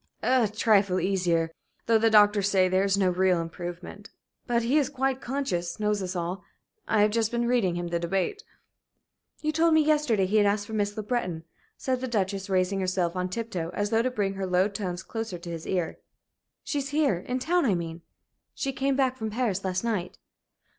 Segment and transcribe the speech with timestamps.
[0.23, 1.51] "A trifle easier,
[1.85, 4.09] though the doctors say there is no real improvement.
[4.47, 6.43] But he is quite conscious knows us all.
[6.87, 8.43] I have just been reading him the debate."
[9.41, 11.43] "You told me yesterday he had asked for Miss Le Breton,"
[11.77, 15.37] said the Duchess, raising herself on tiptoe as though to bring her low tones closer
[15.37, 15.99] to his ear.
[16.63, 18.01] "She's here in town, I mean.
[18.55, 20.17] She came back from Paris last night."